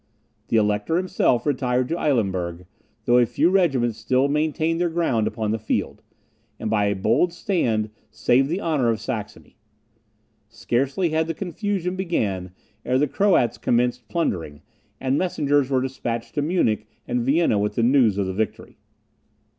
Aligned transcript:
The 0.47 0.57
Elector 0.57 0.97
himself 0.97 1.45
retired 1.45 1.87
to 1.89 1.95
Eilenburg, 1.95 2.65
though 3.05 3.19
a 3.19 3.25
few 3.27 3.51
regiments 3.51 3.99
still 3.99 4.27
maintained 4.27 4.81
their 4.81 4.89
ground 4.89 5.27
upon 5.27 5.51
the 5.51 5.59
field, 5.59 6.01
and 6.59 6.71
by 6.71 6.85
a 6.85 6.95
bold 6.95 7.31
stand 7.33 7.91
saved 8.09 8.49
the 8.49 8.59
honour 8.61 8.89
of 8.89 8.99
Saxony. 8.99 9.57
Scarcely 10.49 11.09
had 11.09 11.27
the 11.27 11.35
confusion 11.35 11.95
began 11.95 12.49
ere 12.83 12.97
the 12.97 13.07
Croats 13.07 13.59
commenced 13.59 14.07
plundering, 14.07 14.63
and 14.99 15.19
messengers 15.19 15.69
were 15.69 15.81
despatched 15.83 16.33
to 16.33 16.41
Munich 16.41 16.87
and 17.07 17.21
Vienna 17.21 17.59
with 17.59 17.75
the 17.75 17.83
news 17.83 18.17
of 18.17 18.25
the 18.25 18.33
victory. 18.33 18.79